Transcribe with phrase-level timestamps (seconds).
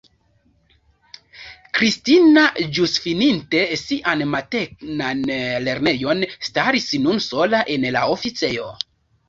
[1.77, 2.45] Kristina,
[2.77, 5.23] ĵus fininte sian matenan
[5.69, 8.71] lernejon, staris nun sola en la oficejo.